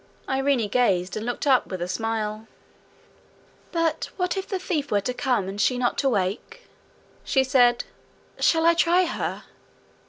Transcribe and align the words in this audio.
Irene 0.27 0.67
gazed, 0.67 1.15
and 1.15 1.27
looked 1.27 1.45
up 1.45 1.67
with 1.67 1.79
a 1.79 1.87
smile. 1.87 2.47
'But 3.71 4.09
what 4.17 4.35
if 4.35 4.47
the 4.49 4.57
thief 4.57 4.89
were 4.89 4.99
to 5.01 5.13
come, 5.13 5.47
and 5.47 5.61
she 5.61 5.77
not 5.77 5.95
to 5.99 6.09
wake?' 6.09 6.65
she 7.23 7.43
said. 7.43 7.83
'Shall 8.39 8.65
I 8.65 8.73
try 8.73 9.05
her?' 9.05 9.43